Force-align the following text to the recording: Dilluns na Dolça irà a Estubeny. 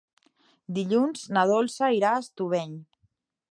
Dilluns 0.77 1.27
na 1.37 1.45
Dolça 1.53 1.91
irà 1.99 2.13
a 2.17 2.25
Estubeny. 2.25 2.77